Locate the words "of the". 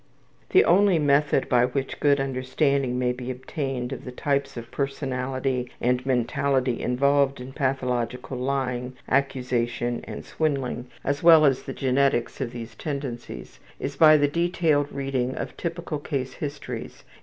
3.93-4.11, 11.59-11.73